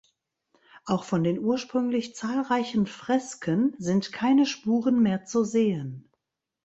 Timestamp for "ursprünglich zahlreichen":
1.37-2.87